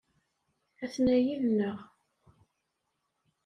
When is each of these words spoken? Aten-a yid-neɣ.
Aten-a 0.83 1.17
yid-neɣ. 1.25 1.77